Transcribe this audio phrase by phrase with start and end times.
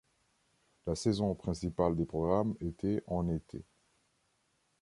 [0.87, 3.63] La saison principale des programmes était en été.